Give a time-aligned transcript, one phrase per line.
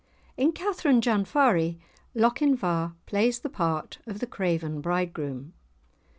[0.35, 1.77] In "Katharine Janfarie"
[2.15, 5.53] Lochinvar plays the part of the craven bridegroom.